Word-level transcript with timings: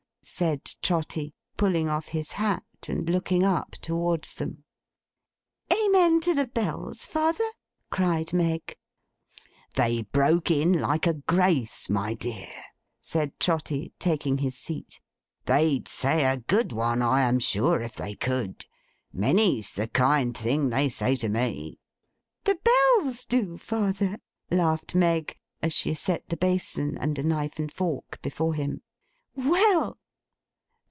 said 0.23 0.63
Trotty, 0.83 1.33
pulling 1.57 1.89
off 1.89 2.09
his 2.09 2.33
hat 2.33 2.61
and 2.87 3.09
looking 3.09 3.41
up 3.41 3.71
towards 3.81 4.35
them. 4.35 4.65
'Amen 5.73 6.21
to 6.21 6.35
the 6.35 6.45
Bells, 6.45 7.07
father?' 7.07 7.49
cried 7.89 8.31
Meg. 8.31 8.77
'They 9.73 10.03
broke 10.03 10.51
in 10.51 10.73
like 10.79 11.07
a 11.07 11.15
grace, 11.15 11.89
my 11.89 12.13
dear,' 12.13 12.63
said 12.99 13.39
Trotty, 13.39 13.93
taking 13.97 14.37
his 14.37 14.55
seat. 14.55 15.01
'They'd 15.45 15.87
say 15.87 16.23
a 16.23 16.37
good 16.37 16.71
one, 16.71 17.01
I 17.01 17.21
am 17.21 17.39
sure, 17.39 17.81
if 17.81 17.95
they 17.95 18.13
could. 18.13 18.67
Many's 19.11 19.71
the 19.71 19.87
kind 19.87 20.37
thing 20.37 20.69
they 20.69 20.87
say 20.87 21.15
to 21.15 21.29
me.' 21.29 21.79
'The 22.43 22.59
Bells 22.63 23.25
do, 23.25 23.57
father!' 23.57 24.19
laughed 24.51 24.93
Meg, 24.93 25.35
as 25.63 25.73
she 25.73 25.95
set 25.95 26.29
the 26.29 26.37
basin, 26.37 26.95
and 26.95 27.17
a 27.17 27.23
knife 27.23 27.57
and 27.57 27.71
fork, 27.73 28.19
before 28.21 28.53
him. 28.53 28.83
'Well! 29.33 29.97